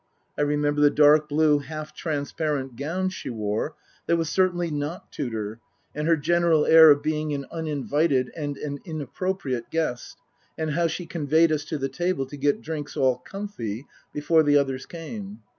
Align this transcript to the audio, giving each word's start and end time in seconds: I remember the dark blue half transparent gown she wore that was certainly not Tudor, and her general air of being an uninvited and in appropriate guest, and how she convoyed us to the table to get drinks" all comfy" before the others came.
I 0.35 0.41
remember 0.41 0.81
the 0.81 0.89
dark 0.89 1.29
blue 1.29 1.59
half 1.59 1.93
transparent 1.93 2.75
gown 2.75 3.09
she 3.09 3.29
wore 3.29 3.75
that 4.07 4.17
was 4.17 4.29
certainly 4.29 4.71
not 4.71 5.11
Tudor, 5.11 5.59
and 5.93 6.07
her 6.07 6.17
general 6.17 6.65
air 6.65 6.89
of 6.89 7.03
being 7.03 7.35
an 7.35 7.45
uninvited 7.51 8.31
and 8.35 8.57
in 8.57 8.99
appropriate 8.99 9.69
guest, 9.69 10.17
and 10.57 10.71
how 10.71 10.87
she 10.87 11.05
convoyed 11.05 11.51
us 11.51 11.63
to 11.65 11.77
the 11.77 11.87
table 11.87 12.25
to 12.25 12.35
get 12.37 12.63
drinks" 12.63 12.97
all 12.97 13.17
comfy" 13.19 13.85
before 14.11 14.41
the 14.41 14.57
others 14.57 14.87
came. 14.87 15.41